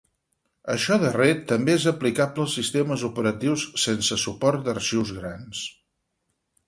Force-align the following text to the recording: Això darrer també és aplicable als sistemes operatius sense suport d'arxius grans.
Això 0.75 0.95
darrer 1.01 1.27
també 1.51 1.75
és 1.81 1.85
aplicable 1.91 2.43
als 2.45 2.55
sistemes 2.59 3.03
operatius 3.09 3.67
sense 3.85 4.19
suport 4.23 4.65
d'arxius 4.69 5.13
grans. 5.19 5.63